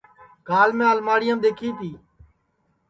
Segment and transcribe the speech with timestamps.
[0.47, 1.89] کال میں الماڑیام دؔیکھی تی